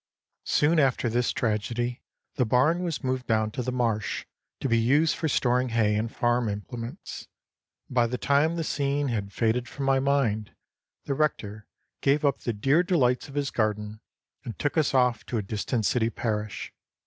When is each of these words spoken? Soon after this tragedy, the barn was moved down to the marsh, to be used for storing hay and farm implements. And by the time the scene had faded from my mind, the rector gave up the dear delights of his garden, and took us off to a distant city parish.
Soon 0.47 0.79
after 0.79 1.09
this 1.09 1.31
tragedy, 1.31 2.01
the 2.33 2.43
barn 2.43 2.81
was 2.81 3.03
moved 3.03 3.27
down 3.27 3.51
to 3.51 3.61
the 3.61 3.71
marsh, 3.71 4.25
to 4.59 4.67
be 4.67 4.79
used 4.79 5.15
for 5.15 5.27
storing 5.27 5.69
hay 5.69 5.93
and 5.95 6.11
farm 6.11 6.49
implements. 6.49 7.27
And 7.87 7.93
by 7.93 8.07
the 8.07 8.17
time 8.17 8.55
the 8.55 8.63
scene 8.63 9.09
had 9.09 9.31
faded 9.31 9.69
from 9.69 9.85
my 9.85 9.99
mind, 9.99 10.55
the 11.05 11.13
rector 11.13 11.67
gave 12.01 12.25
up 12.25 12.39
the 12.39 12.51
dear 12.53 12.81
delights 12.81 13.29
of 13.29 13.35
his 13.35 13.51
garden, 13.51 14.01
and 14.43 14.57
took 14.57 14.75
us 14.75 14.95
off 14.95 15.23
to 15.27 15.37
a 15.37 15.43
distant 15.43 15.85
city 15.85 16.09
parish. 16.09 16.73